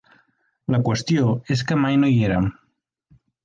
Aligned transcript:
La 0.75 0.79
qüestió 0.87 1.35
és 1.57 1.65
que 1.69 1.79
mai 1.85 2.03
no 2.05 2.13
hi 2.13 2.19
érem. 2.33 2.51